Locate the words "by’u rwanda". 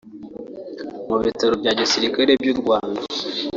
2.41-3.01